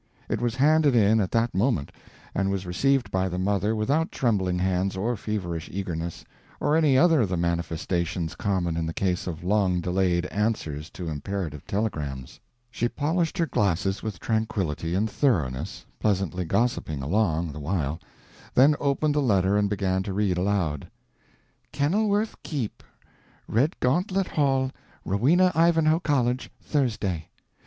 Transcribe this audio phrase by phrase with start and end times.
[0.29, 1.91] It was handed in at that moment,
[2.33, 6.25] and was received by the mother without trembling hands or feverish eagerness,
[6.59, 11.07] or any other of the manifestations common in the case of long delayed answers to
[11.07, 12.39] imperative telegrams.
[12.71, 17.99] She polished her glasses with tranquility and thoroughness, pleasantly gossiping along, the while,
[18.55, 20.89] then opened the letter and began to read aloud:
[21.73, 22.81] KENILWORTH KEEP,
[23.47, 24.71] REDGAUNTLET HALL,
[25.05, 27.29] ROWENA IVANHOE COLLEGE, THURSDAY.